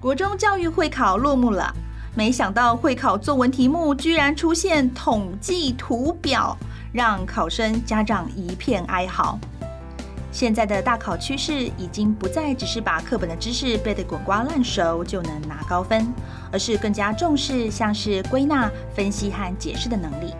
[0.00, 1.70] 国中教育会考落幕了，
[2.14, 6.56] 没想到会考作文题目居然出现统计图表，
[6.90, 9.38] 让考生家长一片哀嚎。
[10.32, 16.10] 现在的大考趋势已经不再只是把课本的知识背得滚瓜烂熟就能拿高分，
[16.50, 20.32] 而是更加重视像是归纳、分析和解释的能力，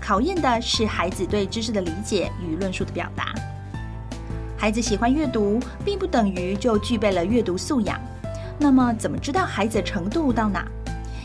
[0.00, 3.34] 考验的是孩子对知识的理解与论述的表达。
[4.56, 8.00] 孩子喜欢阅读，并不等于就具备了阅读素养。
[8.58, 10.66] 那么，怎么知道孩子的程度到哪？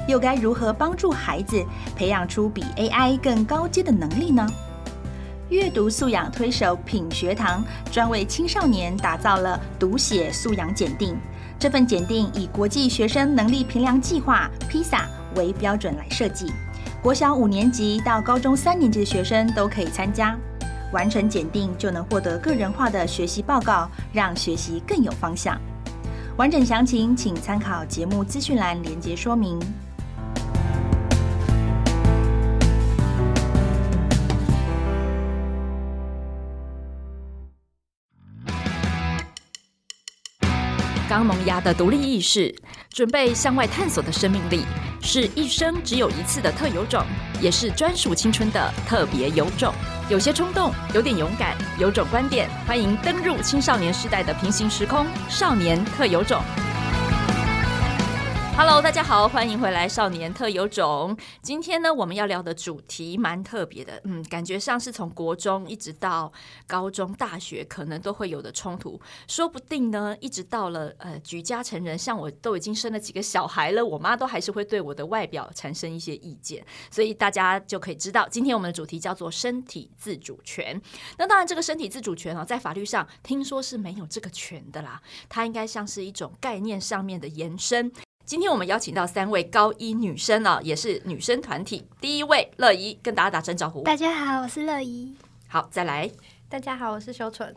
[0.07, 1.63] 又该如何帮助孩子
[1.95, 4.47] 培养出比 AI 更高阶的能力呢？
[5.49, 11.17] 阅读素养推手品学堂专为青少年打造了读写素养检定。
[11.59, 15.01] 这份检定以国际学生能力评量计划 （PISA）
[15.35, 16.51] 为标准来设计，
[17.01, 20.37] 国小五年级到高中三年级的学生都可以参加。
[20.93, 25.59] 完成检定就能获得个人化的学习报告，让学习更有方向。
[26.37, 29.59] 完整详情请参考节目资讯栏连接说明。
[41.23, 42.53] 萌芽的独立意识，
[42.89, 44.63] 准备向外探索的生命力，
[45.01, 47.03] 是一生只有一次的特有种，
[47.41, 49.73] 也是专属青春的特别有种。
[50.09, 56.41] 有些冲动，有点勇敢，有种观点，欢迎登入青少年时代的平行时空，少年特有种。
[58.59, 61.15] Hello，大家好，欢迎回来《少年特有种》。
[61.43, 66.33] 今天呢，我们要聊的主题蛮特别的，嗯，感觉上是从国中一直到
[66.65, 68.99] 高中、大学，可能都会有的冲突。
[69.27, 76.65] 说不定呢，一直到了呃举家成人，像我都已经生了几个小孩了，我妈都还是会对我的外表产生一些意见。
[76.89, 80.81] 所以大家就可以知道，今天我们的主题叫做身体自主权。
[81.19, 87.93] 那当然，这个身体自主权啊，在法律上听说是没有这个权的啦，它应该像是一种概念上面的延伸。
[88.27, 91.87] 今天我们邀请到三位高一女生啊，也是女生团体。
[92.01, 93.83] 第一位乐怡，跟大家打声招呼。
[93.83, 95.15] 大家好，我是乐怡。
[95.47, 96.11] 好，再来。
[96.49, 97.55] 大家好，我是修纯。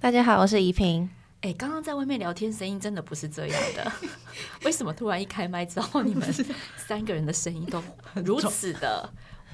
[0.00, 1.08] 大家好，我是怡萍。
[1.42, 3.92] 哎，刚刚在外面聊天，声音真的不是这样的。
[4.66, 6.28] 为什么突然一开麦之后，你们
[6.76, 7.80] 三个人的声音都
[8.16, 9.08] 如此的？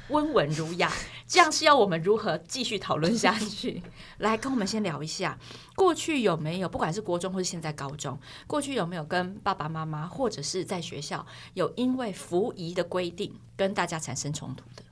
[0.09, 0.93] 温文儒雅，
[1.27, 3.83] 这样是要我们如何继续讨论下去？
[4.19, 5.39] 来，跟我们先聊一下，
[5.75, 14.83] 过去有没有，不管是国中或是现在高中，过去有没有跟爸爸妈妈或者是在学校有因为服仪的规定跟大家产生冲突的？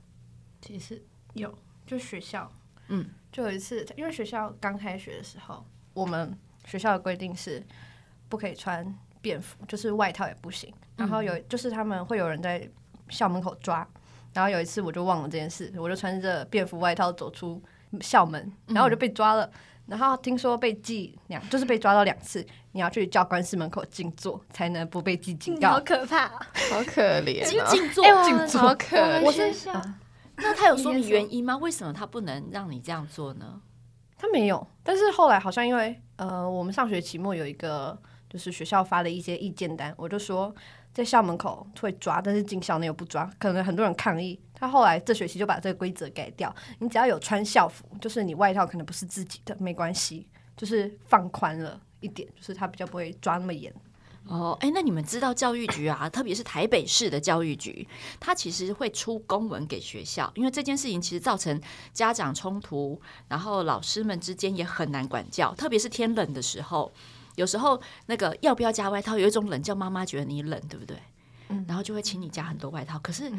[0.61, 1.01] 其实
[1.33, 1.53] 有，
[1.85, 2.51] 就学校，
[2.89, 7.65] 嗯，就有一次，因为学校刚开学的时候，我们学校的规定是
[8.27, 10.73] 不可以穿便服，就是外套也不行。
[10.97, 12.69] 然后有，就是他们会有人在
[13.09, 13.87] 校门口抓。
[14.35, 17.59] 然后有一次我就忘了这件事，我就穿着便服外套走出
[18.01, 19.45] 校门，然后我就被抓了。
[19.45, 19.51] 嗯、
[19.87, 25.69] 然后听说被记两，就是被抓到两次，你要去教官室门口静坐，才能不被记警告。
[25.69, 26.27] 好可怕，
[26.69, 29.21] 好可怜、哦，静坐，静坐，好可怜。
[29.21, 29.73] 我在想，
[30.35, 31.55] 那他有说明原因吗？
[31.55, 33.61] 为什么他不能让你这样做呢？
[34.17, 37.97] 他没有，但是后来好像因为呃，我们上学期末有一个
[38.29, 40.53] 就是学校发的一些意见单，我就说。
[40.95, 44.39] 在校门口会抓，但是进校内又不抓，可能很多人抗议。
[44.53, 53.73] 他后来这学期就把这个规则改掉，你只要有穿校服，就是你外套可能不是自己的，没关系，就是放宽了一点，就是他比较不会抓那么严。
[54.27, 57.85] 哦，哎，那你们知道教育局啊，特别是台北市的教育局，
[58.17, 61.61] 他其实会出公文给学校，因为这件事情其实造成
[61.91, 62.97] 家长冲突，
[63.27, 66.93] 然后老师们之间也很难管教，特别是天冷的时候。
[67.35, 70.97] 有时候那个要不要加外套，有一种冷叫妈妈觉得你冷，对不对？
[71.49, 73.31] 嗯，然后就会请你加很多外套，可是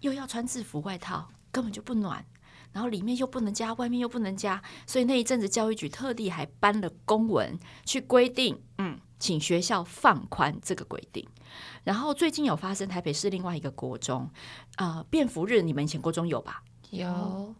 [0.00, 2.24] 又要穿制服外套，根本就不暖，
[2.72, 11.26] 然后里面又不能加，外面又不能加，所以那一阵子教育局特地还颁了公文去规定，嗯，请学校放宽这个规定。
[11.84, 14.28] 然后最近有发生台北市另外一个国中，
[14.76, 16.62] 呃，便服日，你们以前国中有吧？
[16.90, 17.54] 有。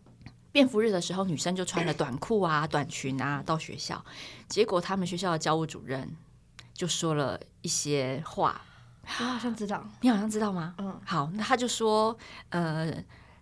[0.53, 4.05] 便服日的时候，女生就穿了短裤啊、短裙啊到学校，
[4.49, 6.17] 结果他们学校的教务主任
[6.75, 8.61] 就说了一些话。
[9.03, 10.75] 我好像知道，你好像知道吗？
[10.79, 12.17] 嗯，好，那他就说，
[12.51, 12.93] 呃，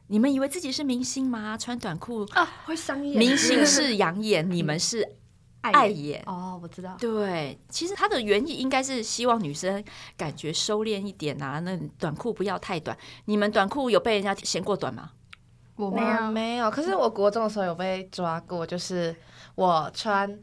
[0.07, 1.59] 你们以为自己是明星吗？
[1.59, 5.07] 穿短裤啊会伤眼，明星是 养眼，你们是
[5.61, 6.23] 碍眼。
[6.27, 6.97] 哦，我知道。
[6.99, 9.85] 对，其实他的原意应该是希望女生
[10.17, 12.97] 感觉收敛一点啊，那短裤不要太短。
[13.27, 15.11] 你们短裤有被人家嫌过短吗？
[15.79, 19.15] 我没有没有，可是我国中的时候有被抓过，就是
[19.55, 20.39] 我穿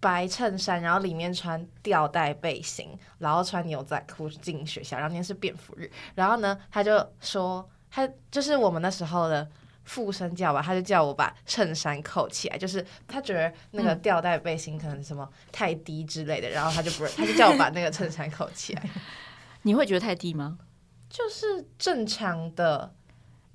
[0.00, 9.48] 白衬衫，然后里面穿吊带背心，然后穿牛仔裤进学校，然后那天是便服日，然后呢，他就说他就是我们那时候的
[9.84, 18.82] 附身教吧，他就叫我把衬衫扣起来，就是他觉得那个吊带背心可能什么太低之类的，嗯、然后他就不，他就叫我把那个衬衫扣起来。
[19.62, 20.58] 你会觉得太低吗？
[21.08, 22.94] 就是正常的，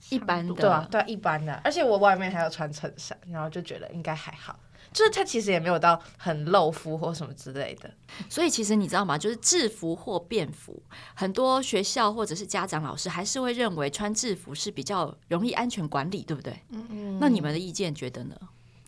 [0.09, 1.53] 一般的，对啊，对啊，一般的。
[1.63, 4.59] 而且我外面还要穿衬衫，然后就觉得应该还好。
[4.93, 7.91] 就是它其实也没有到很露肤或什么之类的，
[8.29, 9.17] 所以其实你知道吗？
[9.17, 10.81] 就是制服或便服，
[11.13, 16.57] 很多学校或者是家长老师还是会认为穿制服是比较容易安全管理，对不对？
[16.69, 17.19] 嗯嗯。
[17.19, 18.35] 那你们的意见觉得呢？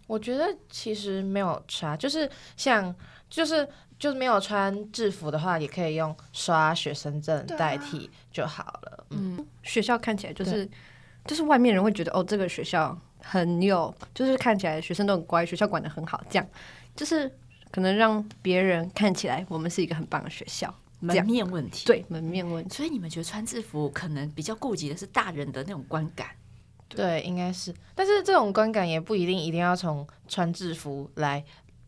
[0.05, 2.95] 我觉得其实没有差，就是像
[3.29, 3.67] 就是
[3.99, 8.91] 就是没有穿制服的话，也可以用刷学生证代替就好了。
[8.93, 10.69] 啊、嗯，学校看起来就是
[11.27, 12.97] 就是外面人会觉得哦，这个学校。
[13.19, 16.47] 很有，就是看起来学生都很乖，学校管得很好，这样
[16.95, 17.29] 就是
[17.71, 20.73] 可能让别人看起来我们是一个很棒的学校。
[20.99, 22.75] 门面问题，对，门面问题。
[22.75, 26.29] 所以你们觉得穿制服可能比较顾及的是大人的那种观感？
[26.87, 27.73] 对，应该是。
[27.95, 31.43] 但是这种观感也不一定一定要从穿制服来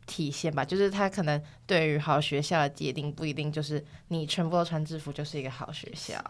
[0.07, 0.65] 体现吧？
[0.65, 6.21] 就是他可能对于好学校的界定不一定就是你全部都穿制服就是一个好学校。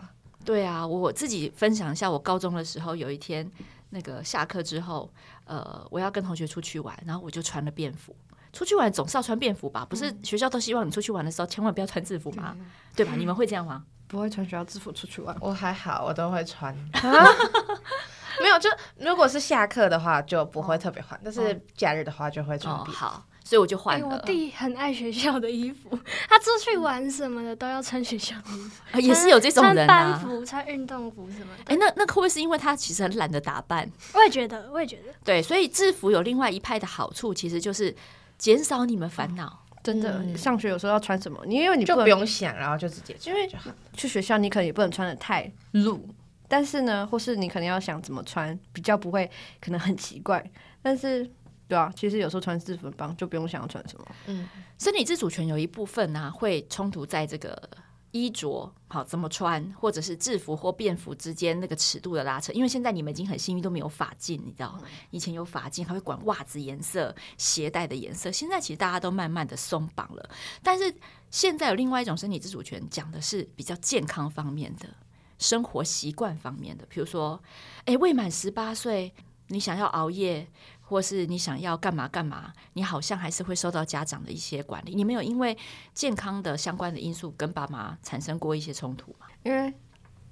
[0.49, 3.47] 对啊，我自己分享一下，我高中的时候有一天。
[3.91, 5.11] 那个下课之后，
[5.45, 8.15] 呃，我要跟同学出去玩，然后我就穿了便服。
[8.53, 9.83] 出去玩总是要穿便服吧？
[9.83, 12.55] 不是学校都希望你出去玩的时候千万不要穿制服吗？
[12.95, 13.13] 对吧？
[13.15, 13.83] 你们会这样吗？
[14.07, 15.35] 不会穿学校制服出去玩。
[15.39, 16.75] 我还好，我都会穿。
[18.41, 22.75] 没有，就如果是下课的话就不会特别换，但是假日的话就会穿。
[22.85, 23.25] 好。
[23.49, 24.07] 所以我就换了。
[24.07, 25.89] 我弟很爱学校的衣服，
[26.29, 30.11] 他出去玩什么的都要穿学校的衣服，也是有这种人啊。
[30.11, 31.73] 穿班服、穿运动服什么的。
[31.73, 33.89] 哎，那那会不会是因为他其实很懒得打扮？
[34.13, 35.05] 我也觉得，我也觉得。
[35.23, 37.95] 对，所以制服有另外一派的好处，其实就是
[38.37, 39.65] 减少你们烦恼。
[39.81, 43.49] 真的，你上学有时候要穿什么，你因为你就不用想，然后就直接因为
[43.93, 46.07] 去学校你可能也不能穿的太露，
[46.47, 49.27] 但是呢，或是你可能要想怎么穿比较不会
[49.59, 50.47] 可能很奇怪，
[50.83, 51.27] 但是。
[51.69, 54.05] 对啊，其实有时候穿制服很棒，就不用想要穿什么。
[54.25, 54.49] 嗯，
[54.79, 57.69] 身体自主权有一部分呢、啊，会冲突在这个
[58.09, 62.51] 衣着好怎么穿，或者是制服或便服之间那个尺度的拉扯。
[62.53, 64.81] 因为现在你们已经很幸运都没有法禁，你知道，
[65.11, 68.31] 以前有法禁还会管袜子颜色、鞋带的颜色。
[68.31, 70.27] 现在其实大家都慢慢的松绑了，
[70.63, 70.91] 但是
[71.29, 74.89] 现在有另外一种身体自主权，讲的是比较健康方面的
[75.37, 77.39] 生活习惯方面的，比如说，
[77.85, 79.13] 哎，未满十八岁，
[79.49, 80.47] 你想要熬夜。
[80.89, 84.95] 或是你想要干嘛干嘛，你好像还是会受到家长的一些管理。
[84.95, 85.55] 你没有因为
[85.93, 89.27] 健康的相关的因素跟爸妈产生过一些冲突吗？
[89.43, 89.71] 因为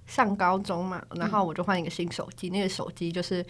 [0.08, 3.46] 上高中嘛，然后我就换一个新手机，嗯、那个手机就是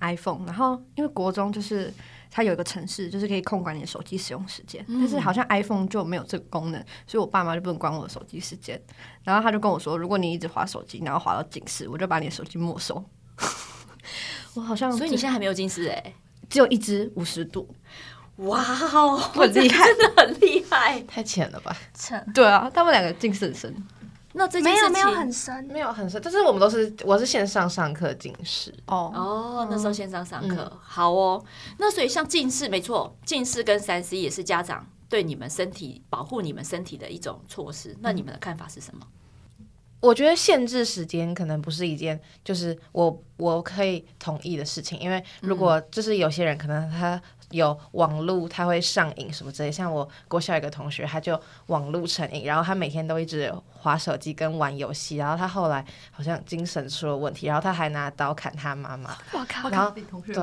[0.00, 0.46] iPhone。
[0.46, 1.92] 然后因为国中就是
[2.30, 8.80] 它有一个城市，就是可以控管你的手机使用时间，嗯、但是好像 iPhone 就没有这个功能，所以我爸妈就不能管我的手机时间。
[9.24, 13.04] 然后他就跟我说，如果你一直划手机，然后划到近视，我就把你的手机没收。
[14.54, 16.14] 我好像，所以你现在还没有近视哎、欸。
[16.52, 17.66] 只有一支五十度，
[18.36, 18.62] 哇
[18.92, 21.74] 哦， 很厉害，真的很厉害，太浅了吧？
[21.94, 23.74] 浅，对啊，他们两个近视很深，
[24.34, 28.70] 那这没有没有很深，没有很深，但是我们都是我是线上上课近视。
[28.86, 29.10] 哦。
[29.14, 31.42] 哦，那时候线上上课、嗯、好哦，
[31.78, 39.06] 那所以像近视没错，近视跟三 C 也是家长对你们身体保护你们身体的一种措施，那你们的看法是什么？
[40.02, 47.18] 我觉得限制时间可能不是一件就是我我可以同意的事情，因为如果就是有些人可能他。
[47.52, 49.70] 有网路，他会上瘾什么之类。
[49.70, 53.52] 像我国小一个同学，他就网路成瘾，然后他每天都一直
[53.82, 59.16] 滑手机跟玩游戏，然后他后来好像精神出了问题，然后他还拿刀砍他妈妈。
[59.32, 59.68] 我靠！
[59.68, 60.34] 然后对，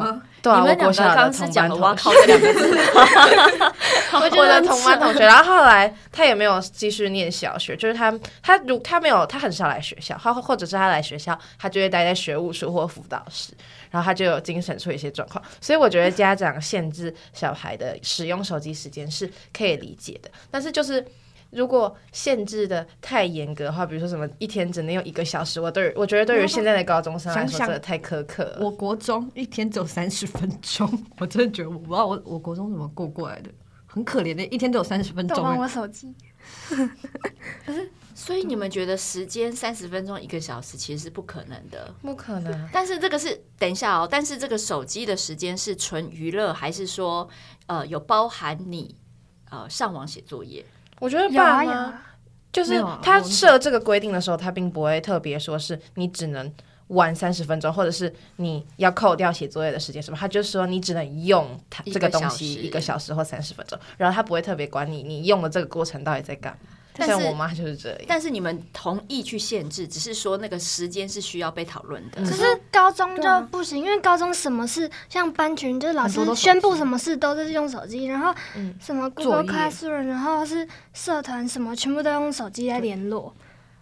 [0.42, 1.32] 对啊，我国小的
[1.70, 2.20] 同班同学。
[4.12, 8.14] 我的同班同学，然后后来他也没有继续念小学，就是他
[8.44, 13.54] 他如他没有他很少来学校，他或者是他来学校，他就会待在学务处或辅导室。
[13.92, 20.30] 然后他就有精神出一些状况，所以我觉得家长限制小孩的使用手机时间是可以理解的。
[20.52, 21.04] 但是就是
[21.52, 28.60] 如果限制的太严格的话，比如说什么一天只能用一个小时，我对我觉得对于现在的高中生来说真的太苛刻了。
[28.62, 30.88] 我国中一天只有三十分钟，
[31.18, 33.50] 我真的觉得我不知道我我国中怎么过过来的，
[33.88, 35.44] 很可怜的，一天只有三十分钟。
[35.44, 36.14] 玩我手机。
[37.66, 37.90] 可是。
[38.16, 42.70] 所以你们觉得时间三十分钟一个小时其实是不可能的，不可能。
[42.70, 47.30] 但是这个是等一下哦，但是这个手机的时间是纯娱乐，还是说
[47.68, 48.94] 呃有包含你
[49.50, 50.66] 呃上网写作业？
[51.00, 51.94] 我觉得爸妈
[52.52, 56.52] 就是他设这个规定的时候，他并不会特别说是你只能
[56.88, 66.60] 玩三十分钟，或者是你要扣掉写作业的时间什么，他就是说你只能用它这个东西一个小时或三十分钟，然后他不会特别管你你用的这个过程到底在干嘛。
[67.00, 68.00] 但是我妈就是这样。
[68.08, 72.22] 但是你们同意去限制，只是说那个时间是需要被讨论的。
[72.22, 78.34] 可是高中就不行，因为高中什么事，像班群，就是老师宣布什么事都是用手机，然后
[78.80, 83.34] 什么 Google Classroom，然后是社团什么，全部都用手机来联络。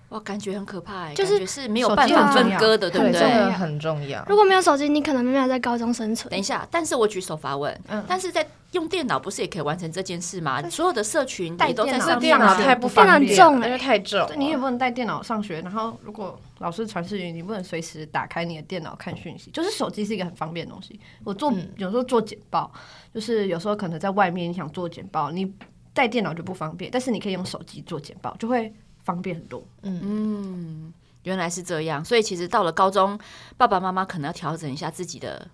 [0.09, 3.19] 哇，感觉很可怕哎，就是是没有办法分割的，对不对？
[3.19, 4.23] 这个很重要。
[4.29, 6.29] 如果没有手机，你可能没有在高中生存。
[6.29, 10.61] 等一下，但是我举手发问，嗯，但是在用电脑不是也可以完成这件事吗？
[10.69, 14.25] 所有的社群也都在上电脑，太不方便，重，因为太重。
[14.37, 19.51] 你也不能带电脑上学，然后如果老师传视频，你不能随时打开你的电脑看讯息。
[19.51, 20.97] 就是手机是一个很方便的东西。
[21.25, 22.71] 我做有时候做简报，
[23.13, 25.53] 就是有时候可能在外面你想做简报，你
[25.93, 28.73] 带电脑就不方便，但是你可以用手机做简报，就会。
[29.07, 33.17] 方便很多，嗯嗯，原来是这样，所以其实到了高中，
[33.55, 35.47] 爸爸妈妈可能要调整一下自己的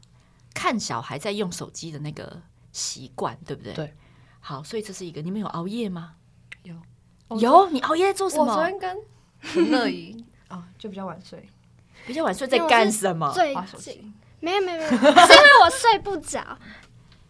[0.55, 2.41] 看小孩在用手机的那个
[2.72, 3.74] 习惯，对不对？
[3.74, 3.93] 对，
[4.39, 6.15] 好，所以这是一个，你们有熬夜吗？
[6.63, 6.75] 有，
[7.38, 8.43] 有，你熬夜做什么？
[8.43, 8.98] 我昨天跟
[9.43, 11.48] 陈乐怡啊， 就比较晚睡，
[12.07, 13.31] 比较晚睡在干什么？
[13.53, 14.12] 滑手机？
[14.39, 16.57] 没有没有没有，是因为我睡不着。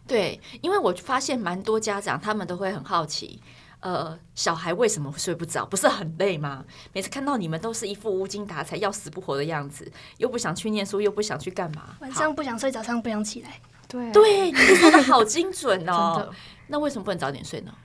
[0.07, 3.41] 对，因为我发现蛮多家长他们都会很好奇。
[3.83, 5.65] 呃，小孩为什么会睡不着？
[5.65, 6.63] 不是很累吗？
[6.93, 11.97] 每次看到你们都是一副无精打采、要死不活的样子，又不想去念书，又不想去干嘛？
[11.99, 13.59] 晚上不想睡，早上不想起来。
[13.89, 16.15] 对对，你说的好精准哦。
[16.17, 16.33] 真的。
[16.67, 17.75] 那为什么不能早点睡呢？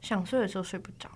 [0.00, 1.08] 想睡的时候睡不着。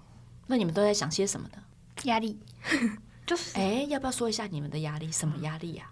[0.47, 1.59] 那你们都在想些什么呢？
[2.05, 2.39] 压力。
[3.27, 5.11] 就是，哎，要不要说一下你们的压力？
[5.11, 5.91] 什么压力呀？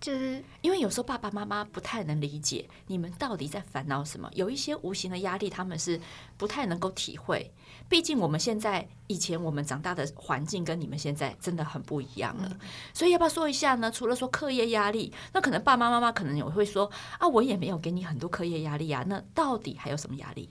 [0.00, 6.00] 就是因为有时候爸爸妈妈不太能理解你们到底在烦恼什么，有一些无形的压力，他们是
[6.36, 7.52] 不太能够体会。
[7.88, 12.56] 毕竟我们现在以前我们长大的环境跟你们现在真的很不一样了，
[12.92, 13.90] 所以要不要说一下呢？
[13.90, 20.48] 除了说课业压力，那可能爸爸妈妈可能也会说啊，我也没有给你很多课业压力啊，那到底还有什么压力？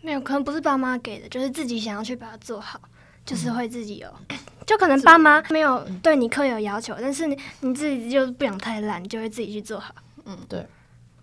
[0.00, 2.80] 没有，可能不是爸妈给的，就是自己想要去把它做好。
[3.24, 4.08] 就是会自己有，
[4.66, 9.94] 就可能爸妈没有对你课有要求，但是你你自己就不想太懒，就会自己去做好。
[10.24, 10.66] 嗯，对，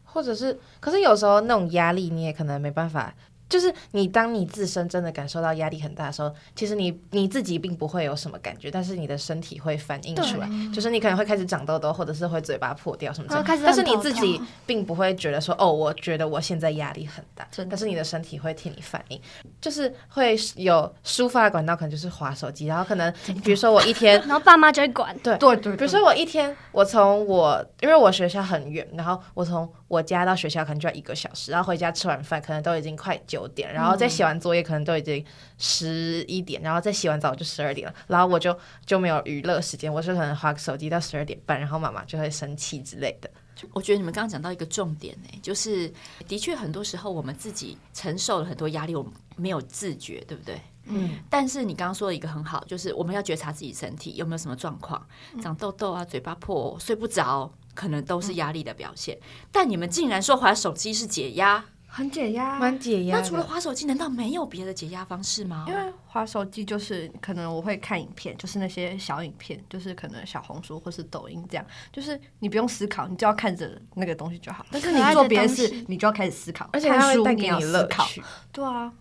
[0.05, 3.13] 或者是，可是有时候那种压力你也可能没办法。
[3.49, 13.65] 就是你，当你自身真的感受到压力很大的时候，其实你你自己并不会有什么感觉，但是你的身体会反应出来，就是你可能会开始长痘痘，或者是会嘴巴破掉什么之类的。
[13.65, 19.19] 但是你自己并不会觉得说，哦，我觉得我现在压力很大，但是你的身体会替你反应，
[19.59, 23.11] 就是会有抒发的管道，可能就是划手机，然后可能
[23.43, 35.23] 比如说我一天， 然后爸妈就会管，对对对，比如说我一天，我从我因为我学校很远，然后我从我家到学校可能就要一个小时，然后回家吃完饭可能都已经快九点，然后再写完作业可能都已经
[35.57, 43.29] 十一点，然后再洗完澡就十二点了，然后我就就没有娱乐时间，我是可能划个手机到十二点半，然后妈妈就会生气之类的。
[43.73, 45.91] 我觉得你们刚刚讲到一个重点呢，就是
[46.27, 50.61] 的确很多时候我们自己承受了很多压力，我们没有自觉，对不对？
[50.85, 51.19] 嗯。
[51.29, 55.05] 但是你刚刚说的一个很好，就是我们要觉察自己身体有没有什么状况，
[55.41, 57.51] 长痘痘啊，嘴巴破，睡不着。
[57.75, 63.17] 可能都是压力的表现，嗯、但你们竟然说划手机是解压，很解压，蛮解压。
[63.17, 65.65] 那除了滑手机，难道没有别的解压方式吗？
[65.67, 74.65] 因为滑手机就是可能我会看影片，就是那些小影片，就是可能小红书或是抖音这样，就是你不用思考，你就要看着那个东西就好。
[74.71, 78.21] 但是你做别的事，你就要开始思考，而且它会带给你乐趣。
[78.51, 78.93] 对啊。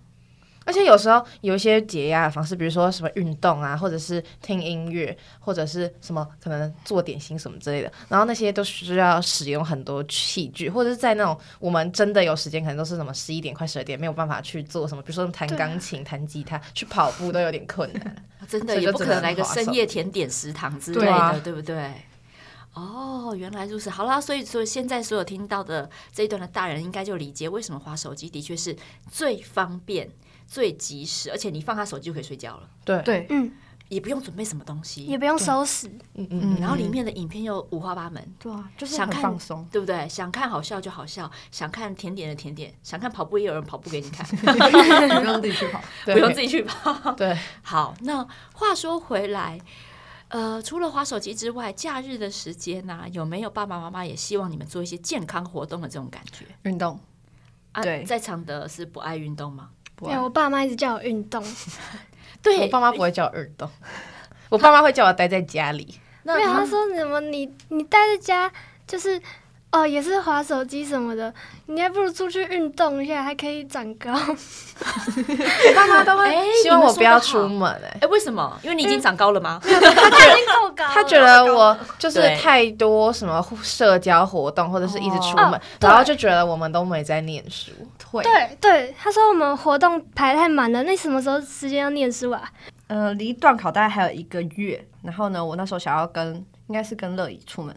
[0.68, 7.90] 而且有时候有一些解压的方式，比如说什么运动啊，或者是听音乐，或者是什么可能做点心什么之类的。
[8.06, 18.16] 然后那些都需要使用很多器具，或者是在那种我们真的有时间，可能都是什么十一点快十二点没有办法去做什么，比如说弹钢琴、弹吉他、去跑步都有点困难。
[18.46, 21.92] 真的也不可能来个深夜甜点食堂之类的，对，啊、对不对？
[22.75, 23.88] 哦，原来如此。
[23.88, 28.76] 好啦，所以说现在所有听到的这一段的大人应该就理解为什么划手机的确是
[29.10, 30.08] 最方便。
[30.49, 32.69] 最及时，而且你放下手机就可以睡觉了。
[32.85, 33.00] 对。
[33.02, 33.52] 对，嗯，
[33.88, 40.09] 也不用准备什么东西，也不用收拾，嗯嗯，然后里面的影片又五花八门，对啊，就是想看放松，对不对？
[40.09, 47.12] 想看好笑就好笑，想看甜点的甜点，想看跑步也有人跑步给你看， 不用自己去跑， 不用自己去跑。
[47.12, 49.59] 对，好，那话说回来，
[50.28, 56.45] 呃，除了滑手机之外，假日的时间呢，有没有爸爸妈妈也希望你们做一些健康活动的这种感觉？
[56.64, 57.00] 运动，
[57.83, 59.71] 对，在场的是不爱运动吗？
[60.00, 61.43] 没有，我爸妈一直叫我运动。
[62.43, 63.69] 对，我爸妈不会叫我运动，
[64.49, 65.99] 我爸妈会叫我待在家里。
[66.23, 68.52] 没有，他说什么你你待在家
[68.87, 69.21] 就是
[69.70, 71.32] 哦，也是滑手机什么的，
[71.66, 74.10] 你还不如出去运动一下，还可以长高。
[75.76, 76.25] 爸妈都会
[76.62, 78.58] 希望我不要出门哎、欸，哎，为什么？
[78.62, 79.60] 因为你已经长高了吗？
[79.62, 87.70] 他已经够高了，他觉得我就是太多什么社交活动，或者是一直出门，哦、然后就觉得我们都没在念书。
[88.22, 92.50] 对对，他说我们活动排太满了，那什么时候时间要念书啊？
[92.87, 96.42] 呃，离段考大概还有一个月，然后呢，我那时候想要跟。
[96.68, 97.75] 应该是跟乐怡出门，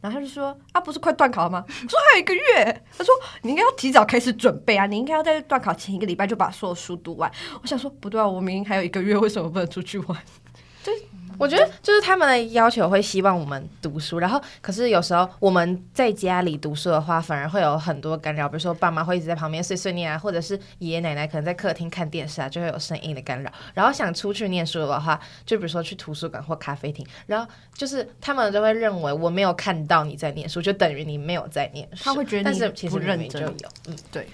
[0.00, 1.64] 然后他就说啊，不是快断考了吗？
[1.66, 2.84] 我说还有一个月。
[2.96, 7.30] 他说你应该要提早开始准备啊，你应该要在断考前一个礼拜就把所有书读完。
[7.62, 10.18] 我想说不对啊，我明明还有一个月，为什么不能出去玩？
[11.40, 11.44] 对。
[11.44, 23.50] 我觉得就是他们的要求会希望我们读书，然后可是有时候我们在家里读书的话，反而会有很多干扰，比如说爸妈会一直在旁边碎碎念啊，或者是爷爷奶奶可能在客厅看电视啊，就会有声音的干扰。
[23.74, 32.04] 然后想出去念书的话，就比如说去图书馆或咖啡厅，然后就是他们就会认为我没有看到你在念书，就等于你没有在念书。
[32.04, 32.44] 他会觉得。
[32.44, 34.26] 但是其实明明就有，嗯，对。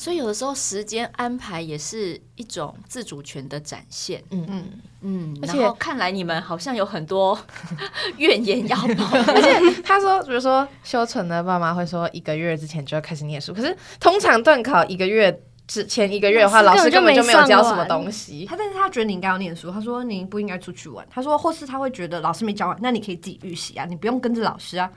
[0.00, 4.24] 所以有的时候时间安排也是一种自主权的展现。
[4.30, 4.64] 嗯嗯
[5.02, 5.38] 嗯。
[5.42, 7.38] 而且看来你们好像有很多
[8.16, 9.04] 怨言要报。
[9.28, 18.46] 而且他说，比如说修纯的爸妈会说一个月之前就要开始念书，可是通常段考一个月之前一个月的话，老师根本就没有教什么东西。
[18.46, 21.06] 他但是他觉得你应该要念书，他说你不应该出去玩。
[21.10, 24.90] 他说或是他会觉得老师没教完，那你可以自己预习啊，你不用跟着老师啊。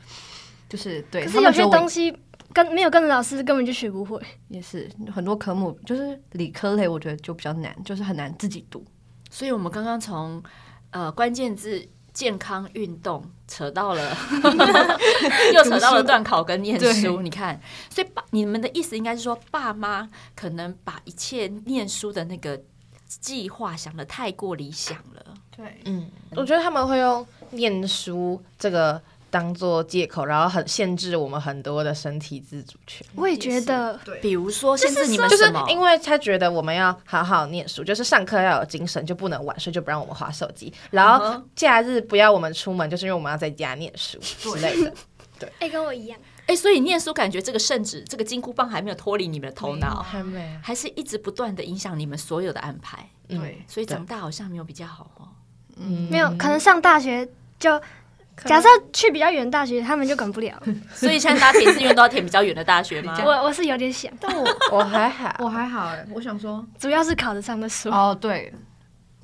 [0.69, 2.15] 就是对，可是有些东西。
[2.53, 8.85] 跟没有跟着老师根本就学不会，也是很多科目就是理科类，我觉得就比较难，就是很难自己读。
[9.29, 10.41] 所以我们刚刚从
[10.91, 11.83] 呃关键字
[12.13, 14.15] 健康运动扯到了，
[15.53, 17.21] 又扯到了断考跟念书。
[17.21, 22.61] 你看，所以爸你们的意思应该是说，爸妈可能把一切念书的那个
[23.07, 25.33] 计划想的太过理想了。
[25.55, 29.01] 对，嗯，我觉得他们会用念书这个。
[29.33, 33.03] 当做借口，然后很限制我们很多的身体自主权。
[33.15, 35.61] 我也觉得，比如说限制你们什么？
[35.61, 40.71] 就是因为他觉得我们要好好念书，就是上课要有精神，就不能晚睡，就不让我们划手机。
[40.91, 44.93] 然后假日不要我们出门，就是因为我们要在家念书之类的。
[45.39, 46.19] 对，哎，跟我一样。
[46.45, 53.09] 哎，所以念书感觉这个圣旨，这个金箍棒还没有脱离你们的头脑，还没，还是一直不断的影响你们所有的安排。
[53.27, 55.27] 对，所以长大好像没有比较好哦。
[55.77, 57.81] 嗯，没有，可能上大学就。
[58.45, 60.61] 假设去比较远的大学，他们就管不了。
[60.93, 63.17] 所以现在大家填志愿都要填比较远的大学吗？
[63.23, 66.05] 我我是有点想，但我我还好， 我还好哎。
[66.13, 67.89] 我想说，主要是考得上的书。
[67.89, 68.53] 哦，对。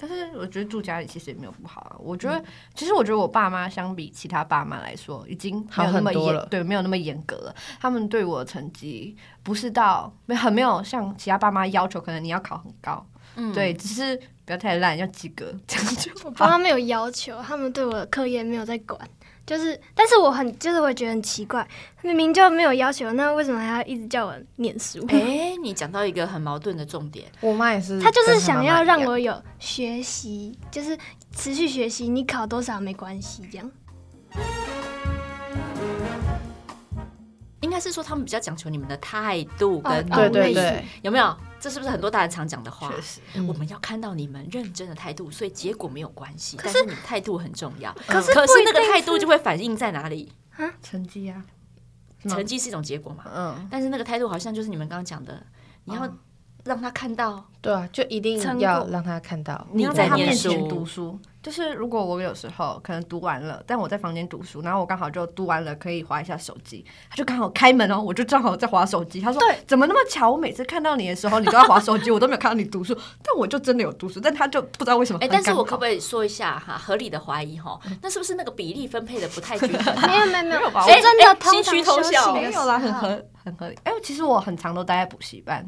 [0.02, 1.96] 但是我觉得住家里其实也没有不好啊。
[2.00, 2.42] 我觉得，
[2.74, 7.56] 其实我觉得我爸妈相比其他爸妈来说，已经没有那么严，对，没有那么严格了。
[7.82, 13.06] 他们对我的成绩不是到没很没有像其他爸妈要求，可能你要考很高。
[13.36, 14.16] 嗯，对，只是
[14.46, 16.12] 不要太烂，要及格这样就。
[16.24, 19.00] 我爸妈没有要求，他们对我的课业没有在管。
[19.46, 21.68] 就是，但是我很，就是我觉得很奇怪，
[22.04, 25.04] 明明就没有要求，那为什么还要一直叫我念书？
[25.10, 30.96] 哎、欸， 你讲到一个很矛盾的重点，我妈也是，她就是想要让我有学习，就是
[31.36, 33.72] 持续学习，你考多少没关系，这样。
[37.70, 41.38] 应该是说他们比较讲求你们的态度跟对、哦、对对，有没有？
[41.60, 42.90] 这是不是很多大人常讲的话？
[42.90, 47.96] 确实，嗯、我们要看到你们认真的态度，所以结果没有关系，可是但是你态度很重要。
[48.08, 50.34] 可是，可是那个态度就会反映在哪里？
[50.58, 51.46] 啊，成绩啊，
[52.24, 53.26] 成绩是一种结果嘛。
[53.32, 55.46] 嗯，但是那个态度好像就是你们刚刚讲的，
[55.84, 56.12] 你要
[56.64, 61.20] 让他看到，对啊，就一定要让他看到你在他面前读书。
[61.42, 69.22] 就是如果我有时候可能读完了，但我在房间读书，然后我刚好就读完了，可以划一下手机，他就刚好开门哦，我就正好在划手机。
[69.22, 70.30] 他说：“对，怎么那么巧？
[70.30, 72.94] 我每次看到你的时候，你都在划手机，我都没有看到你读书。
[73.24, 76.78] 但我就真的有读书，但他就不知道为什么。”哎，但是我可不可以说一下哈？
[76.78, 79.96] 合理的怀疑哈，那是不是那个比例分配的不太均衡？
[80.02, 83.78] 没有没有没有，哎，真的心虚偷笑，没有啦，很合很合理。
[83.86, 85.66] 哎，其实我很常都待在补习班，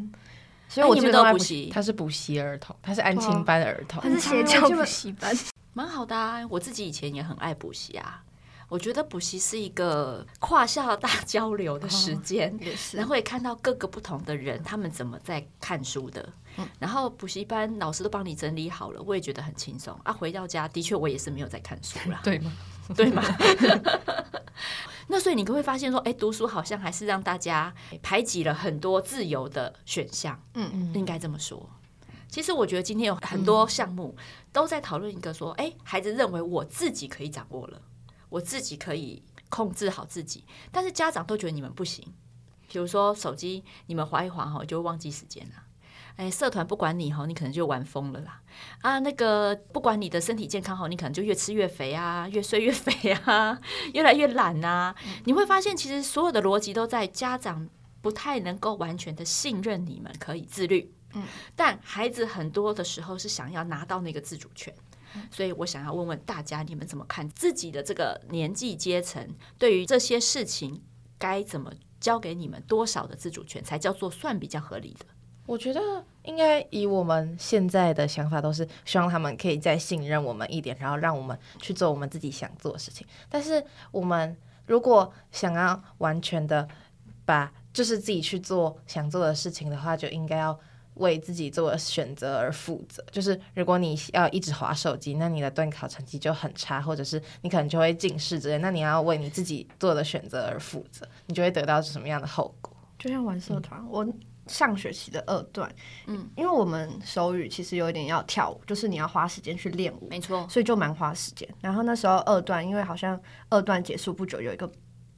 [0.68, 1.72] 所以我基本都补习。
[1.74, 5.34] 他是补习儿童，他是安亲班的儿童，他是邪教补习班。
[5.74, 8.24] 蛮好的啊，我自己以前也很爱补习啊。
[8.68, 12.58] 我觉得补习是一个跨校大交流的时间，
[12.94, 16.32] 然后也看到各个不同的人，他们怎么在看书的。
[16.80, 20.14] 然后补习班老师都帮你整理好了，我也觉得很轻松啊。
[20.14, 22.54] 回到家，的确我也是没有在看书啦， 对吗？
[22.96, 23.22] 对吗？
[25.08, 30.42] 那所以你会发现说，哎，读书好像还是让大家排挤了很多自由的选项。
[30.54, 31.70] 嗯嗯，应该这么说。
[32.32, 34.16] 其实我觉得今天有很多项目
[34.54, 37.82] 都在讨论一个说，哎，孩子认为我自己可以掌握了，
[38.30, 42.04] 我自己可以控制好自己，但是家长都觉得你们不行。
[42.70, 45.56] 比如说手机，你们划一划哈，就会忘记时间了。
[46.16, 48.42] 哎，社团不管你哈，你可能就玩疯了啦。
[48.82, 53.60] 啊，那个不管你的身体健康好，你可能就越吃越肥啊，越睡越肥啊，
[53.94, 54.96] 越来越懒啊。
[55.26, 57.68] 你会发现，其实所有的逻辑都在家长
[58.02, 60.94] 不太能够完全的信任你们可以自律。
[61.14, 61.24] 嗯，
[61.56, 64.74] 但孩子很多的时候是想要拿到那个自主权。
[65.30, 70.82] 所以我想要问问大家，你们怎么看自己的这个年纪阶层，对于这些事情
[71.18, 71.70] 该怎么
[72.00, 75.06] 交给你们多少的自主权，才叫做算比较合理的？
[75.46, 75.82] 我觉得
[76.24, 83.06] 应该以我们现在的想法，都是希望他们可以再信任我们一点，然后让我们去做我们自己想做的事情。
[83.28, 86.66] 但是我们如果想要完全的
[87.26, 90.58] 把就是自己去做想做的事情的话，就应该要。
[90.96, 98.58] 为自己做的选择而负责，就是如果你要一直划手机，那你的段考成绩就很差，或者是你可能就会近视之类。
[98.58, 102.76] 那你要为你自己做的选择而负责，你就会得到什么样的后果？
[103.00, 104.08] 就像玩社团，嗯、我
[104.48, 105.74] 上学期的二段，
[106.08, 111.48] 嗯，因为我们手语其实有一点要跳舞，就是你要花时间去练舞，没错，所以就蛮花时间。
[111.62, 114.70] 然后那时候二段，因为好像二段结束不久有一个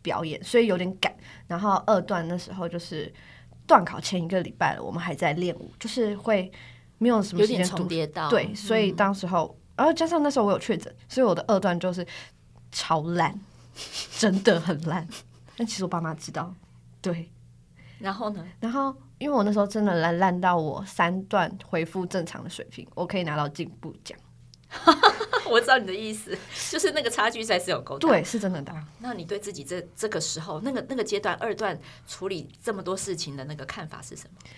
[0.01, 1.13] 表演，所以有点赶。
[1.47, 3.11] 然后二段那时候就是。
[3.65, 6.51] 段考前一个礼拜了，我们还在练舞，就是会
[6.97, 8.29] 没有什么时间重叠到。
[8.29, 12.05] 对，所以当时候，然后、嗯、加上那时候我有确诊，所以我的二段就是
[12.71, 13.39] 超烂，
[14.17, 15.07] 真的很烂。
[15.55, 16.53] 但其实我爸妈知道，
[17.01, 17.29] 对。
[17.99, 18.45] 然后呢？
[18.59, 24.17] 然后因为我那时候真的烂烂到我三段恢复正常的水平，我可以拿到进步奖。
[25.49, 26.35] 我知道你的意思，
[26.71, 28.07] 就是那个差距才是有够大。
[28.07, 28.83] 对，是真的大。
[28.99, 34.49] 那你对自己这这个时候，那个那个阶段二段处理这么多事情的那个看法是什么？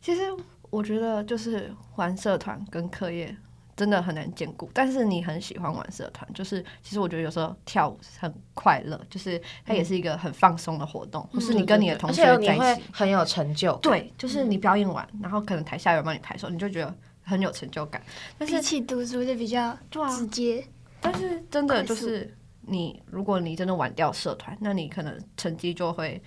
[0.00, 0.22] 其实
[0.70, 3.36] 我觉得就是玩社团跟课业
[3.76, 13.76] 真的很难兼顾，但是你很喜欢玩社团，就是其实我觉得有时候跳舞很快乐，就是它也是一个很放松的活动，或、嗯、是你跟你的同学在一起很有成就。
[13.76, 16.92] 对，就是你表演完，然后可能台下有人帮你拍手，你就觉得。
[17.26, 18.00] 很有成就感，
[18.38, 19.76] 但是比起读书就比较
[20.16, 20.64] 直接。
[21.00, 26.22] 但是真的就是你，如果你真的玩掉社团，那你可能成绩就会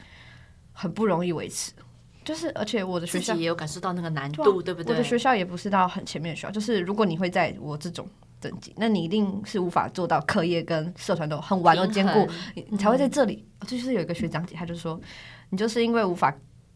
[0.73, 1.71] 很不容易维持。
[2.25, 4.93] 就是而且我的学校也有感受到那个难度，对不对？
[4.93, 8.05] 我的学校也不是到很前面的学校，就是如果你会在我这种
[8.41, 13.45] 等级，那你一定是无法做到课业跟社团都很完都兼顾，你你才会在这里。
[13.65, 14.99] 就是有一个学长姐，他就说，
[15.49, 16.33] 你就是因为无法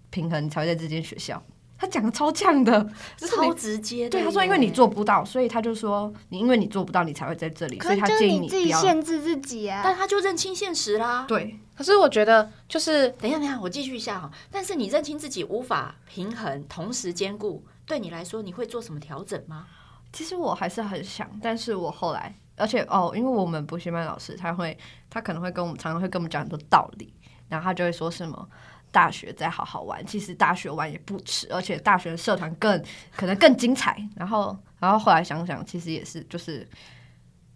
[0.09, 1.41] 平衡，你才会在这间学校。
[1.83, 4.11] 他讲的超呛的，超直接的。
[4.11, 7.77] 对，他说，因为你做不到，所以他就说你因为你做不到，你才会在这里。
[7.81, 9.81] 所以他建议你自己限制自己啊。
[9.83, 11.25] 但他就认清现实啦。
[11.27, 14.31] 对，可是我觉得就是等一下，等一下，我继续一下哈。
[14.49, 19.67] 但是你认清自己无法平衡，同时兼顾，对你来说，你会做什么调整吗？
[20.13, 24.77] 其实我还是很想，但是我后来，而且哦，因为我们补习班老师他会，
[25.09, 27.13] 他可能会跟我们常常会跟我们讲很多道理，
[27.49, 28.47] 然后他就会说什么。
[28.93, 32.79] 大学再好好玩，其实大学玩也不迟，而且大学的社团更
[33.15, 33.97] 可能更精彩。
[34.15, 36.65] 然后，然后后来想想，其实也是，就是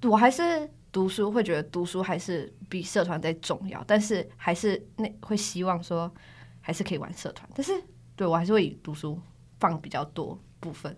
[0.02, 3.84] 我还是读书，会觉得读书还是比社团再重要。
[3.86, 6.12] 但是还是那会希望说，
[6.60, 7.48] 还是可以玩社团。
[7.54, 7.72] 但是
[8.16, 9.22] 对我还是会以读书
[9.60, 10.96] 放比较多部分。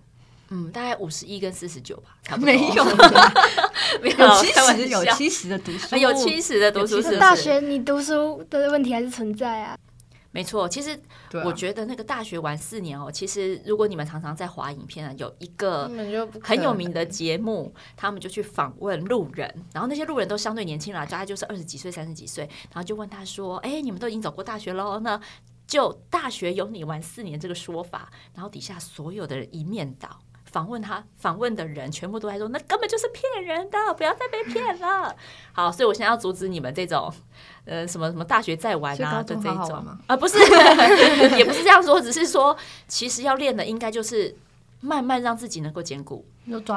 [0.52, 2.46] 嗯，大概五十一跟四十九吧，差不多。
[2.46, 2.86] 没有，
[4.02, 7.02] 没有七十，有七十的读书，有七十的读书。
[7.02, 9.78] 是大学你读书的问题还是存在啊？
[10.32, 11.00] 没错，其实
[11.44, 15.90] 我觉得那个大学玩四年哦，其实如果你们常常在滑影片啊，有一个
[16.44, 25.00] 很有名的节目，他们就去访问路人，然后那些路人都相对年轻啦，大概就是二十几岁、三十几岁，然后就问他说：“哎，你们都已经走过大学喽？
[25.00, 25.20] 那
[25.66, 30.20] 就大学有你玩四年这个说法？”然后底下所有的人一面倒。
[30.46, 35.16] 访问他，访问的人全部都在说，那根本就是骗人的，不要再被骗了。
[35.54, 37.14] 好，所以我现在要阻止你们这种，
[37.66, 40.38] 呃，什么什么大学在玩啊就这种啊，不是，
[41.38, 42.56] 也不是这样说，只是说，
[42.88, 44.36] 其实要练的应该就是
[44.82, 46.26] 慢慢让自己能够兼顾，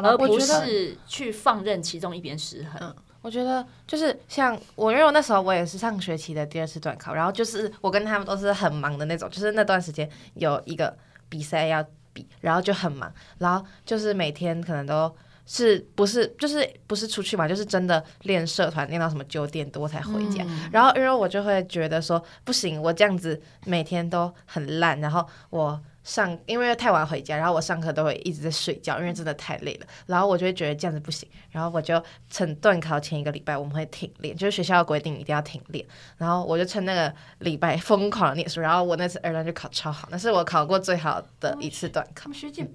[0.02, 2.80] 而不是去放任其中一边失衡。
[2.80, 10.96] 嗯，我觉得就是像我，因为我那时候我也是上学期的第二次段考，然后就是我跟他们都是很忙的那种，就是那段时间有一个
[11.28, 12.28] 比赛要比。
[12.42, 15.10] 然后就很忙，然后就是每天可能都
[15.54, 20.42] 是不是就是不是出去嘛，就是真的练社团练到什么九点多才回家。
[20.48, 25.78] 嗯、然后因为我就会觉得说不行，我这样子每天都很烂，然后我。
[26.04, 29.86] 上因为太晚回家，然后我上课都会一直在睡觉，因为真的太累了。
[30.04, 35.86] 然后我就会觉得这样子不行，然后我就趁段考前一个礼拜我们会停练，就是学校规定一定要停练。
[36.18, 42.32] 然后我就趁那个礼拜疯狂的念书，然后我那次二段就考超好，那是我考过最好的一次段考。
[42.32, 42.68] 学姐，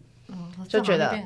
[0.70, 1.22] 就觉得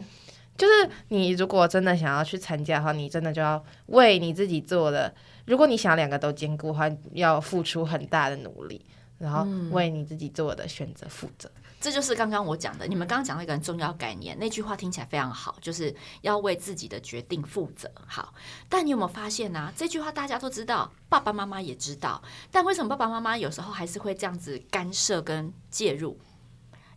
[0.57, 5.13] 就是你如果真的想要去参加的话，你真的就要为你自己做的。
[5.45, 8.85] 如果你想两个都兼顾的话，要付出很大的努力，
[9.17, 11.49] 然后为你自己做的选择负责。
[11.79, 17.89] 这就是刚刚我讲的，你们刚刚讲了一个很重要概念，那句话听起来非常好，就是要为自己的决定负责。
[18.05, 18.31] 好，
[18.69, 19.73] 但你有没有发现呢、啊？
[19.75, 26.19] 这句话大家都知道，爸爸妈妈也知道，但为什么爸爸妈妈有时候还是会这样子干涉跟介入？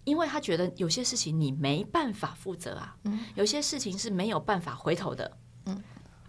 [0.05, 2.97] 因为他觉得有些事情你没办法负责啊，
[3.35, 5.37] 有些事情是没有办法回头的。
[5.67, 5.83] 嗯，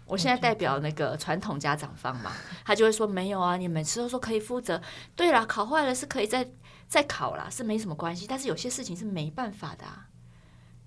[0.06, 2.32] 我现在代表那个传统家长方嘛，
[2.64, 4.80] 他就会说没有啊，你每次都说可以负责。
[5.14, 6.48] 对啦，考坏了是可以再
[6.88, 8.26] 再考啦，是没什么关系。
[8.26, 10.08] 但是有些事情是没办法的啊，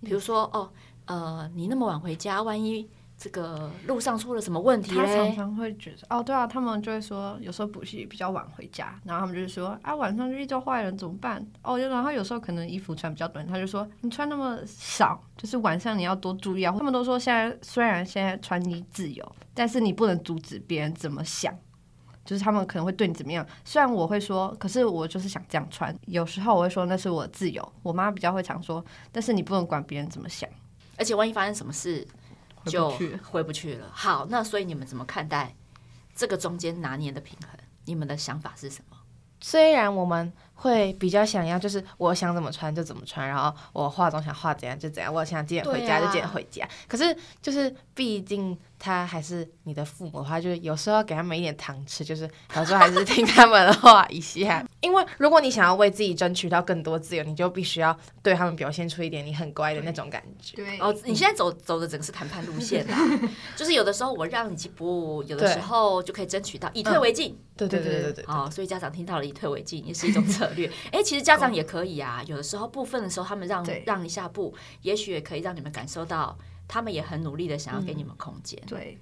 [0.02, 0.71] 比如说哦，
[1.06, 2.89] 呃，你那么晚回家，万一。
[3.19, 4.95] 这个路上出了什么问题？
[4.95, 11.45] 他常常会觉得哦，对啊，他们就会说，有时候补习比较晚回家，然后他们就是说啊，晚上就遇到坏人怎么办？
[11.62, 16.73] 哦，然后有时候可能衣服穿比较短，他就说你穿那么少，就是晚上你要多注意啊。
[16.77, 21.53] 他们都说现在虽然现在穿衣自由，但是你不能阻止别人怎么想，
[22.23, 23.45] 就是他们可能会对你怎么样。
[23.65, 25.93] 虽然我会说，可是我就是想这样穿。
[26.05, 27.73] 有时候我会说那是我的自由。
[27.84, 30.49] 我妈比较会常说，但是你不能管别人怎么想，
[30.97, 32.08] 而且万一发生什么事。
[32.65, 32.91] 就
[33.24, 33.88] 回不去了。
[33.91, 35.56] 好，那所以你们怎么看待
[36.15, 37.52] 这个中间拿捏的平衡？
[37.86, 38.98] 你们的想法是什么？
[39.41, 46.67] 虽然我们会比较想要，就是我想怎么穿就怎么穿，然后我化妆想化怎样就怎样，我想几点回家就几点回家。
[46.88, 48.58] 可是就是毕竟。
[48.80, 52.24] 他还是你的父母的话，就是有时候要给他们一点糖吃，就是
[52.56, 54.65] 有时候还是听他们的话一下。
[54.80, 60.56] 因为如果你想要为自己争取到更多自由，你就必须要对他们表现出一点你很乖的那种感觉。
[60.56, 62.98] 对，哦，你现在走走的整个是谈判路线啦，
[63.58, 67.38] 就是有的时候我让你几步，有的时候就可以争取到以退为进。
[67.58, 68.26] 对对对对对。
[68.26, 70.72] 哦，所以家长听到了以退为进也是一种策略。
[70.94, 76.38] 哎，其实家长也可以啊，有的时候部分的时候他们让让一下步，也许也可以让你们感受到。
[76.69, 78.58] 他们也很努力的想要给你们空间。
[78.63, 78.99] 嗯，对，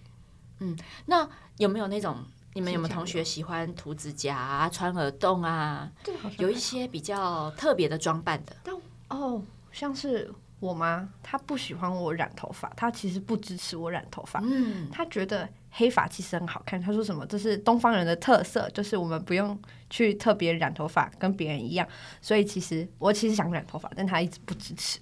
[0.59, 5.91] 嗯，那有没有那种你们有没有同学喜欢涂指甲啊、穿耳洞啊？
[6.03, 8.55] 对，有一些比较特别的装扮的。
[8.63, 8.73] 但
[9.09, 14.39] 哦，像是我妈，她不喜欢我染头发，她其实不支持我染头发。
[14.43, 16.81] 嗯，她觉得黑发其实很好看。
[16.81, 17.25] 她说什么？
[17.27, 21.87] 这是东方人的特色，就是我们不用去特别染头发，跟别人一样。
[22.21, 24.99] 所以其实我其实想染头发，但她一直不支持。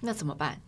[0.00, 0.58] 那怎么办？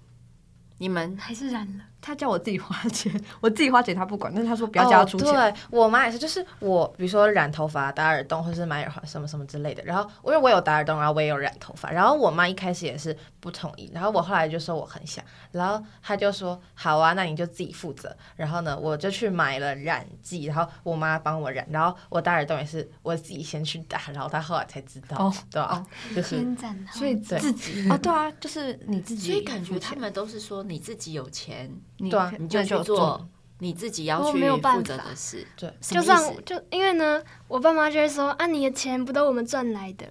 [0.79, 1.85] 你们还是染了。
[2.07, 5.27] 他叫我自己花钱，我自己花钱他不管，但是他说不要叫他出钱。
[5.27, 9.83] Oh, 对，我妈也是，就是我比如说染头发、打耳洞，或是买耳环什么什么之类的。
[9.83, 18.17] 然后因为我有打耳洞，然后我也有染头发，然后我妈一开始也是不同意，然后我后来就说我很想，然后她就说好啊，那你就自己负责。
[18.37, 25.17] 然后呢，我就去买了染剂，然后我妈帮我染，然后我打耳洞也是我自己先去打，然后她后来才知道。
[25.19, 26.47] 哦，对啊，就是
[26.93, 29.33] 所以自己啊，对啊，就是你自己。
[29.33, 31.69] 所以感觉他们都是说你自己有钱。
[31.99, 33.27] 对啊，你就去做
[33.59, 35.47] 你自己要去负责的事。
[35.57, 40.07] 对，就算就因为呢，我爸妈就会说啊，你的钱不都我们赚来的？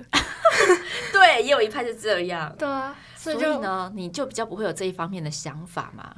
[1.13, 2.53] 对，也有一派是这样。
[2.57, 6.11] 对啊，所以，所以呢，你就比较不会有这一方面的想法嘛？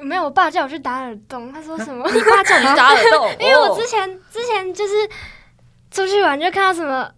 [0.00, 2.10] 没有，我爸叫我去打耳洞，他说什么？
[2.10, 3.30] 你爸叫你去打耳洞？
[3.38, 4.94] 因为我之前之前就是
[5.90, 7.12] 出去玩，就看到什么，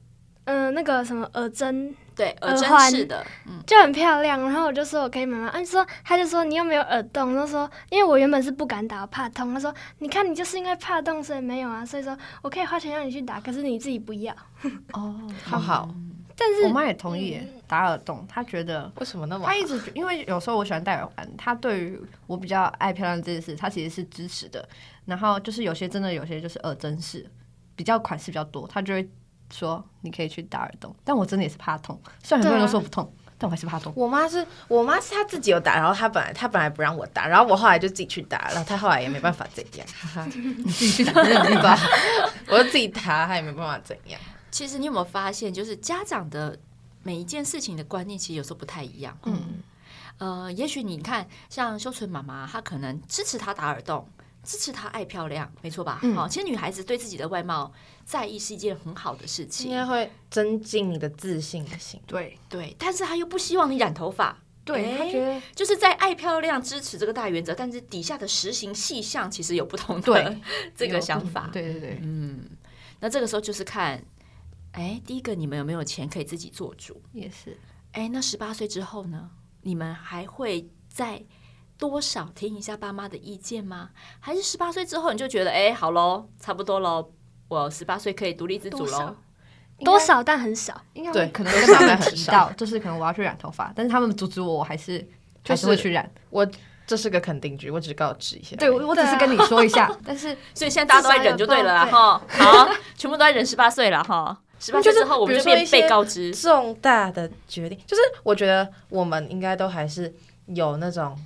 [0.47, 1.95] 嗯、呃，那个什么耳针。
[2.15, 4.41] 对，耳环的，嗯，就很漂亮。
[4.41, 5.49] 然后我就说我可以买吗？
[5.49, 9.53] 啊，说他就说你又没有耳洞，他说因为我原本是不敢打，我怕痛。
[9.53, 11.85] 他说你看你就是因为怕痛，所以没有啊。
[11.85, 14.33] 所以说我可以花钱让你去打，可是你自己不要。
[14.95, 15.89] 哦，好好。
[16.37, 19.47] 但是我妈也同意打耳洞，她觉得为什么那么？
[19.47, 24.69] 她一直因为有时候我喜欢戴耳环，她对于我比较爱漂亮这件事，她其实是支持的。
[25.05, 27.25] 然后就是有些真的有些就是耳针式，
[27.75, 29.09] 比较款式比较多，她就会。
[29.51, 32.01] 说你可以去打耳洞，但我真的也是怕痛。
[32.23, 33.93] 虽然很多人都说不痛，啊、但我还是怕痛。
[33.95, 39.87] 我妈是我妈是她自己有打，然后她本来她本来不让我打，然后我后来就自己去打，然后她后来也没办法怎样。
[40.59, 41.79] 你自己去打，对吧？
[42.49, 44.21] 我就自己打，她也没办法怎样。
[44.51, 46.59] 其实你有没有发现，就是家长的
[47.03, 49.17] 每一件事情的观念，其实有时候不太一样。
[49.25, 49.63] 嗯，
[50.19, 54.09] 呃，也许你看，像修纯妈妈，她可能支持她打耳洞。
[54.45, 56.01] 支持她爱漂亮，没错吧？
[56.15, 57.73] 好、嗯，其实女孩子对自己的外貌
[58.05, 62.01] 在意是一件很好的事情，应该会增进你的自信心。
[62.07, 64.39] 对对，但是她又不希望你染头发。
[64.65, 70.37] 对，她觉得就是在爱漂亮支持这个大原则，但是底下的实行细项其实有不同的
[70.77, 71.51] 这个想法。
[71.53, 72.49] 对对对，嗯，
[73.01, 74.03] 那这个时候就是看，
[74.73, 77.03] 哎，第一个你们有没有钱可以自己做主？
[77.13, 77.59] 也是。
[77.93, 79.31] 哎，那十八岁之后呢？
[79.63, 81.23] 你们还会在？
[81.79, 83.91] 多少听一下爸妈的意见吗？
[84.21, 87.11] 还是十八岁之后你就觉得哎、欸，好喽，差不多喽，
[87.49, 89.17] 我十八岁可以独立自主喽？
[89.81, 95.05] 多少但很少，应该对，可能跟他们提到，就是可能我要去染头发，但是他们阻止我，我还是
[95.45, 96.09] 还是会去染。
[96.31, 96.49] 我
[96.87, 98.55] 这是个肯定句，我只是告知一下。
[98.57, 102.23] 对，我只是跟你说一下， 但是所以现在大家都在忍就对了啦哈。
[102.29, 104.41] 好，全部都在忍十八岁了哈。
[104.61, 110.15] 十八岁之后我们就变被告知重大的决定，就是我觉得我们应该都还是
[110.47, 111.19] 有那种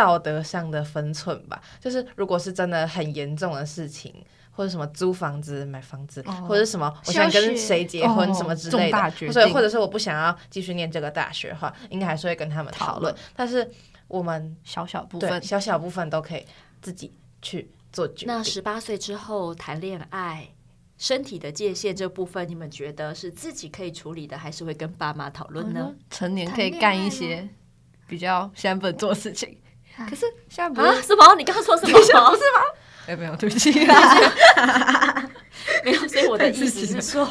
[0.00, 1.60] 道德上的分寸吧。
[1.78, 4.14] 就是如果是真的很严重的事情，
[4.50, 13.14] 或者什么租房子、买房子，哦、或者什么我想跟谁结婚什么之类的，哦、所以或者是我不想要继续念这个大学的话，应该还是会跟他们讨论。
[13.34, 13.70] 但是
[14.08, 16.44] 我们小小部分，小小部分都可以
[16.82, 18.28] 自己去做决定。
[18.28, 20.48] 那十八岁之后谈恋爱，
[20.98, 25.94] 身体的界限这部分，你们觉得是自己可以处理的，还是会跟爸妈讨论呢？
[26.10, 27.48] 成年可以干一些
[28.06, 29.56] 比较现在不能做事情，
[30.08, 31.34] 可是现在不是什么？
[31.36, 31.98] 你刚刚说什么？
[31.98, 32.30] 不是吗？
[33.06, 33.70] 哎，没有，对不起，
[35.84, 36.08] 没有。
[36.08, 37.26] 所以我的意思是说，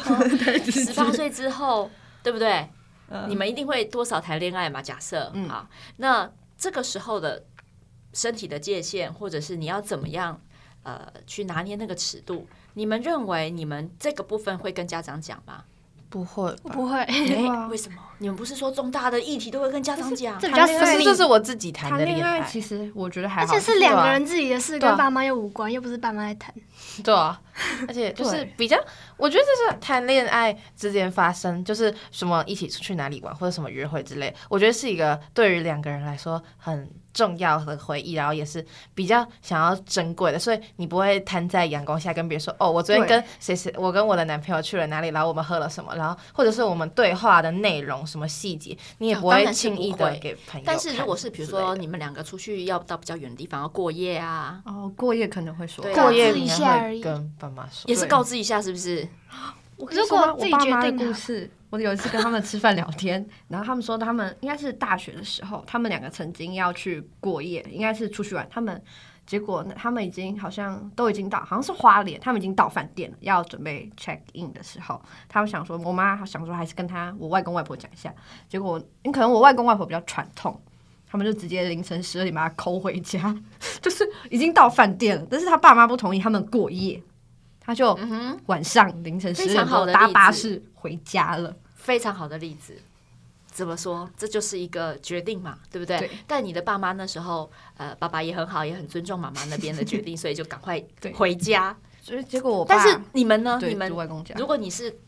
[0.70, 1.90] 十八岁之后，
[2.22, 2.68] 对不对？
[3.28, 4.80] 你们一定会多少谈恋爱嘛？
[4.82, 6.30] 假设啊，那。
[6.62, 7.42] 这个时候的
[8.12, 10.38] 身体的界限，或者是你要怎么样
[10.82, 12.46] 呃去拿捏那个尺度？
[12.74, 15.64] 你们认为你们这个部分会跟家长讲吗？
[16.10, 16.98] 不会，不会。
[17.70, 17.96] 为什么？
[18.18, 20.38] 你们不是说重大的议题都会跟家长讲？
[20.38, 22.42] 这比较私密，这是我自己谈的恋爱。
[22.42, 26.54] 其实我觉得还好，而且是两个人自己的事，跟爸妈又无关，又不是爸妈在谈。
[27.02, 27.40] 对啊，
[27.88, 28.76] 而且就是比较，
[29.16, 36.90] 我觉得这是谈恋爱之间发生，就是什么一起出去哪里玩，或者什么约会之类，我觉得是一个对于两个人来说很。
[37.20, 50.64] 重要的回忆，然后也是比较想要珍贵的，所以你不会摊在阳光下跟别人说哦，我昨天跟谁谁，我跟我的男朋友去了哪里，然后我们喝了什么，然后或者是我们对话的内容什么细节，你也不会轻易的给朋友。
[50.64, 55.84] 但是如果是比如说你们两个出去要到比较远的地方要过夜啊，哦，过夜可能会说。
[55.92, 57.86] 过夜一下而已，跟爸妈说。
[57.86, 59.06] 也是告知一下是不是？
[59.80, 61.50] 我如果我爸妈的故事。
[61.70, 68.44] 我有一次跟他们吃饭聊天，然后他们说他们应该是大学的时候，他们两个曾经要去过夜，应该是出去玩。
[68.50, 68.82] 他们
[69.24, 78.12] 结果呢，他们已经好像都已经到，好像是花莲，他们已经到饭店了，要准备 check in 的时候，他们想说，我妈想说还是跟他我外公外婆讲一下。
[78.48, 80.60] 结果因可能我外公外婆比较传统，
[81.08, 83.32] 他们就直接凌晨十二点把他抠回家，
[83.80, 87.00] 就是已经到饭店了，但是他爸妈不同意他们过夜。
[87.60, 87.96] 他就
[88.46, 92.76] 晚上凌晨十点多搭巴士回家了，非常好的例子。
[93.52, 94.08] 怎么说？
[94.16, 95.98] 这就是一个决定嘛，对不对？
[95.98, 96.10] 对。
[96.26, 100.82] 但你的爸妈那时候，呃，爸爸也很好，也很尊重妈妈那边的决定， 所以就赶快
[101.14, 101.76] 回家。
[102.00, 103.58] 所以结果我，但是你们呢？
[103.60, 103.92] 你们
[104.36, 104.98] 如果你是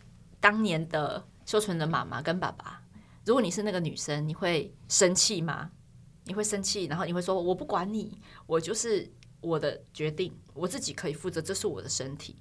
[0.41, 2.83] 当年的秀纯的妈妈跟爸爸，
[3.25, 5.71] 如果你是那个女生，你会生气吗？
[6.25, 9.09] 你会生气，然后你会说：“我不管你，我就是
[9.42, 12.37] 我的决定，我自己可以负责，这是我的身体。”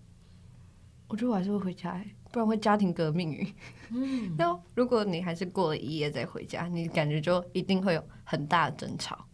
[1.10, 3.54] 我觉得我还是会回家，不然会家庭革命。
[3.90, 9.26] 嗯， 那如果你还是过了一夜再回家，你感觉就一定会有很大的争吵，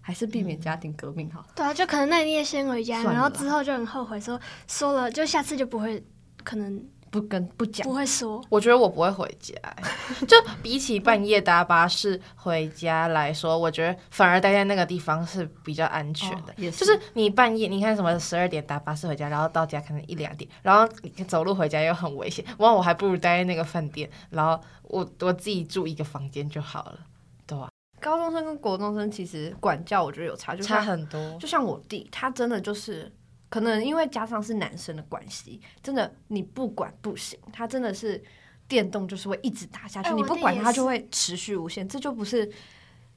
[0.00, 1.46] 还是避免家庭革命好。
[1.54, 4.36] 对啊，就可能那一夜先回家，然后之后就很后悔说，
[4.66, 6.04] 说说了就下次就不会
[6.42, 6.84] 可能。
[7.14, 8.44] 不跟不讲，不会说。
[8.48, 9.54] 我觉得我不会回家，
[10.26, 16.52] 就比起半夜搭巴士回家来说，我觉得反而待在那个地方是比较安全的。
[16.52, 22.44] 哦、是就是你半夜，你看什么十二点搭巴士回家，然后到家可能一两点，然后你走路回家又很危险。
[22.58, 26.98] 哇，我还不如待在那个饭店，然后我我自己住一个房间就好了，
[27.46, 27.68] 对吧？
[28.00, 31.38] 高中生跟国中生其实管教我觉得有差，就差很多。
[31.38, 33.12] 就像我弟，他真的就是。
[33.54, 38.20] 可能因为加上是男生的关系，真的你不管不行，他真的是
[38.66, 42.50] 电动就是会一直打下去，你不管他就会持续无限，这就不是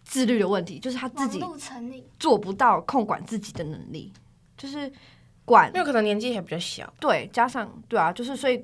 [0.04, 1.44] 自律的问题，就是他自己
[2.20, 4.14] 做不到控管自己的能力，
[4.56, 4.94] 就是
[5.44, 8.64] 管，因为可能年纪还比较小，对，加上对啊，就是所以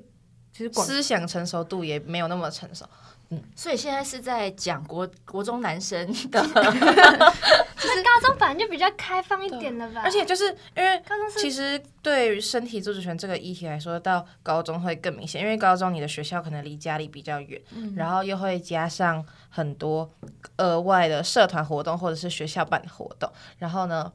[0.52, 2.88] 其实管思想成熟度也没有那么成熟。
[3.34, 10.02] 嗯，所以现在是在讲国国中男生的，其实高中反正就比较开放一点了吧。
[10.04, 10.44] 而且就是
[10.76, 11.02] 因为
[11.36, 20.10] 其实对于身体自主权这个议题来说，到高中会更明显，因为高中你的学校可能离家里比较远，嗯、然后又会加上很多
[20.58, 24.12] 额外的社团活动或者是学校办的活动，然后呢，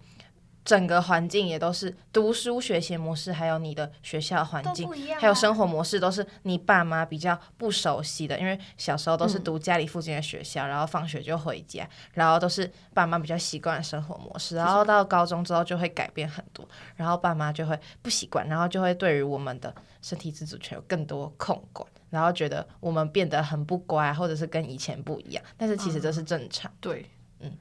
[0.70, 4.88] 整个环境也都是读书学习模式，还有你的学校环境，
[5.20, 8.40] 还有生活模式，都是你爸妈比较不熟悉的。
[8.40, 14.58] 因为小时候都是读家里附近的学校，嗯、然后放学就回家，然后都是爸妈比较习惯的生活模式。
[14.58, 16.64] 然后到高中之后就会改变很多，
[16.96, 25.44] 然后爸妈就会不习惯，然后就会对于我们的身体自主权有更多控管，然后觉得我们变得很不乖，或者是跟以前不一样。
[25.58, 26.72] 但是其实这是正常。
[26.72, 27.52] 嗯、对，嗯，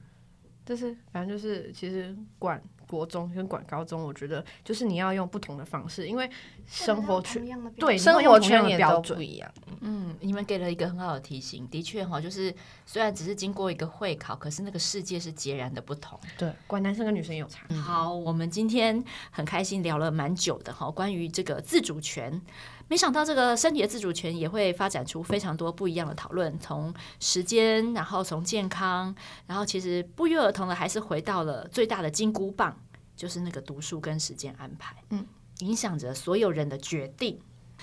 [0.63, 2.61] 就是反正就是其实管。
[2.89, 6.27] 国中跟管高中，我觉得就是你要用不同的方式，因为
[6.65, 7.47] 生活圈
[7.77, 9.51] 对生活圈也都不一样。
[9.81, 12.51] 嗯，你们给了一个很好的提醒，的确哈，就是
[12.87, 16.19] 虽然只是经过一个会考，可是那个世界是截然的不同。
[16.35, 17.63] 对，管男生跟女生有差。
[17.75, 22.41] 好，我们今天很开心聊了蛮久的哈，关于这个自主权。
[22.87, 32.75] 没想到这个身体的自主权也会发展出非常多不一样的讨论，从时间，然后从健康，然后其实不约而同的还是回到了最大的金箍棒，
[33.19, 35.25] 就是那个读书跟时间安排，嗯，
[35.59, 37.37] 影响着所有人的决定。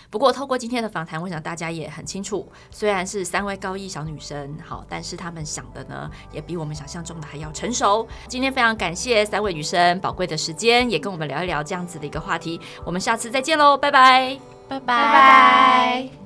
[0.09, 8.09] 不过，透过今天的访谈，我想大家也很清楚，虽然是三位高一小女生，好，但是她们想的呢，也比我们想象中的还要成熟。
[8.29, 12.59] 今天非常感谢三位女生宝贵的时间，也跟我们聊一聊这样子的一个话题。
[12.83, 15.13] 我们下次再见喽，拜拜，拜拜，拜
[16.11, 16.26] 拜。